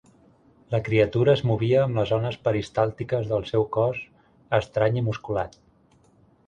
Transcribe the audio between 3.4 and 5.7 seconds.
seu cos estrany i musculat.